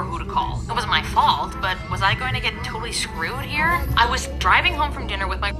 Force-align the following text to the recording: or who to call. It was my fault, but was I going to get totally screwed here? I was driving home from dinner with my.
or 0.00 0.04
who 0.04 0.18
to 0.18 0.24
call. 0.24 0.60
It 0.68 0.74
was 0.74 0.86
my 0.86 1.02
fault, 1.02 1.54
but 1.60 1.76
was 1.90 2.00
I 2.00 2.14
going 2.14 2.32
to 2.34 2.40
get 2.40 2.54
totally 2.64 2.92
screwed 2.92 3.44
here? 3.44 3.84
I 3.96 4.08
was 4.10 4.28
driving 4.38 4.72
home 4.72 4.92
from 4.92 5.06
dinner 5.06 5.28
with 5.28 5.40
my. 5.40 5.52